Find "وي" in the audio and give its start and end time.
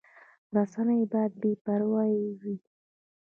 2.41-2.55